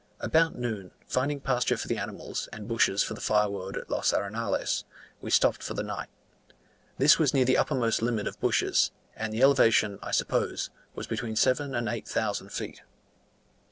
[0.19, 4.83] About noon, finding pasture for the animals and bushes for firewood at Los Arenales,
[5.21, 6.07] we stopped for the night.
[6.97, 11.35] This was near the uppermost limit of bushes, and the elevation, I suppose, was between
[11.35, 12.81] seven and eight thousand feet.